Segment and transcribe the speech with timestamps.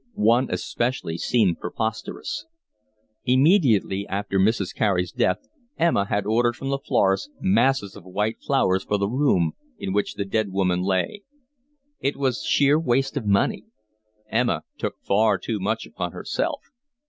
[0.15, 2.47] One especially seemed preposterous.
[3.23, 4.73] Immediately after Mrs.
[4.73, 5.45] Carey's death
[5.77, 10.15] Emma had ordered from the florist masses of white flowers for the room in which
[10.15, 11.21] the dead woman lay.
[11.99, 13.65] It was sheer waste of money.
[14.27, 16.61] Emma took far too much upon herself.